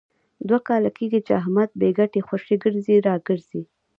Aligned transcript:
دوه 0.47 0.59
کاله 0.67 0.89
کېږي، 0.97 1.19
چې 1.25 1.31
احمد 1.41 1.69
بې 1.79 1.89
ګټې 1.97 2.21
خوشې 2.27 2.55
ګرځي 2.63 2.97
را 3.07 3.15
ګرځي. 3.27 3.61